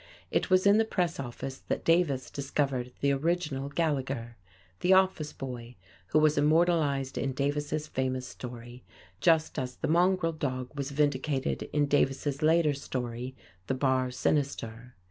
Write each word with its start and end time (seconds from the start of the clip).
It 0.31 0.49
was 0.49 0.65
in 0.65 0.79
the 0.79 0.83
Press 0.83 1.19
office 1.19 1.59
that 1.67 1.85
Davis 1.85 2.31
discovered 2.31 2.91
the 3.01 3.11
original 3.11 3.69
Gallegher 3.69 4.35
the 4.79 4.93
office 4.93 5.31
boy 5.31 5.75
who 6.07 6.17
was 6.17 6.39
immortalized 6.39 7.19
in 7.19 7.33
Davis' 7.33 7.85
famous 7.85 8.27
story, 8.27 8.83
just 9.19 9.59
as 9.59 9.75
the 9.75 9.87
mongrel 9.87 10.33
dog 10.33 10.75
was 10.75 10.89
vindicated 10.89 11.69
in 11.71 11.85
Davis' 11.85 12.41
later 12.41 12.73
story 12.73 13.35
"The 13.67 13.75
Bar 13.75 14.09
Sinister." 14.09 14.95